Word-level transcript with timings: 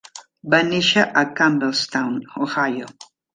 Va 0.53 0.61
néixer 0.69 1.03
a 1.21 1.23
Campbellstown, 1.41 2.17
Ohio. 2.47 2.91